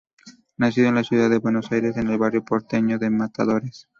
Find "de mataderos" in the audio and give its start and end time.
2.97-3.87